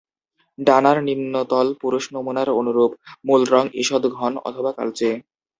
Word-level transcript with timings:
ডানার 0.59 0.97
নিম্নতল 1.07 1.67
পুরুষ 1.81 2.03
নমুনার 2.13 2.49
অনুরূপ, 2.59 2.91
মূল 3.25 3.41
রঙ 3.53 3.65
ইষদ 3.81 4.03
ঘন 4.17 4.33
অথবা 4.47 4.71
কালচে। 4.77 5.09